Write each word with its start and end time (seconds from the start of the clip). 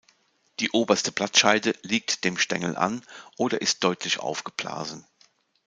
Die 0.59 0.71
oberste 0.71 1.11
Blattscheide 1.11 1.75
liegt 1.83 2.23
dem 2.23 2.35
Stängel 2.39 2.75
an, 2.75 3.05
oder 3.37 3.61
ist 3.61 3.83
deutlich 3.83 4.17
aufgeblasen. 4.19 5.05